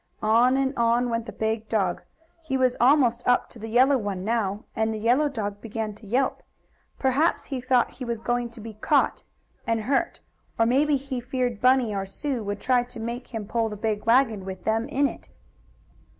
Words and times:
On 0.23 0.57
and 0.57 0.73
on 0.77 1.11
went 1.11 1.27
the 1.27 1.31
big 1.31 1.69
dog. 1.69 2.01
He 2.41 2.57
was 2.57 2.75
almost 2.81 3.21
up 3.27 3.49
to 3.51 3.59
the 3.59 3.67
yellow 3.67 3.99
one 3.99 4.25
now, 4.25 4.63
and 4.75 4.91
the 4.91 4.97
yellow 4.97 5.29
dog 5.29 5.61
began 5.61 5.93
to 5.93 6.07
yelp. 6.07 6.41
Perhaps 6.97 7.43
he 7.45 7.61
thought 7.61 7.91
he 7.91 8.03
was 8.03 8.19
going 8.19 8.49
to 8.49 8.59
be 8.59 8.73
caught 8.73 9.23
and 9.67 9.81
hurt. 9.81 10.19
Or 10.57 10.65
maybe 10.65 10.95
he 10.97 11.19
feared 11.19 11.61
Bunny 11.61 11.93
or 11.93 12.07
Sue 12.07 12.43
would 12.43 12.59
try 12.59 12.81
to 12.81 12.99
make 12.99 13.27
him 13.27 13.45
pull 13.45 13.69
the 13.69 13.75
big 13.77 14.07
wagon, 14.07 14.43
with 14.43 14.63
them 14.63 14.87
in 14.87 15.05
it. 15.07 15.29